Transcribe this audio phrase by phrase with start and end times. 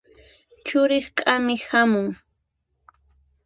[0.65, 2.07] Churin k'amiq hamun.